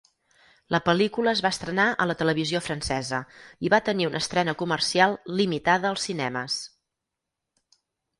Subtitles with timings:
[0.75, 3.19] La pel·lícula es va estrenar a la televisió francesa
[3.67, 6.57] i va tenir una estrena comercial limitada als cinemes.